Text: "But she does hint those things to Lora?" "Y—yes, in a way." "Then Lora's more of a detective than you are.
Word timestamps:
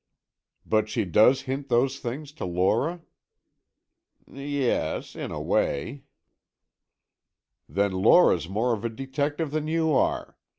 "But 0.65 0.89
she 0.89 1.05
does 1.05 1.41
hint 1.43 1.69
those 1.69 1.99
things 1.99 2.31
to 2.31 2.43
Lora?" 2.43 3.01
"Y—yes, 4.25 5.15
in 5.15 5.29
a 5.31 5.39
way." 5.39 6.05
"Then 7.69 7.91
Lora's 7.91 8.49
more 8.49 8.73
of 8.73 8.83
a 8.83 8.89
detective 8.89 9.51
than 9.51 9.67
you 9.67 9.93
are. 9.93 10.37